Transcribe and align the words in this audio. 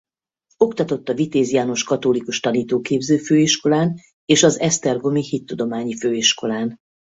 Oktatott 0.57 1.09
a 1.09 1.13
Vitéz 1.13 1.51
János 1.51 1.83
Katolikus 1.83 2.39
Tanítóképző 2.39 3.17
Főiskolán 3.17 3.99
és 4.25 4.43
az 4.43 4.59
Esztergomi 4.59 5.21
Hittudományi 5.23 5.95
Főiskolán. 5.97 6.77